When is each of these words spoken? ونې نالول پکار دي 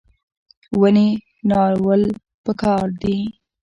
ونې 0.79 1.07
نالول 1.49 2.03
پکار 2.45 2.85
دي 3.01 3.17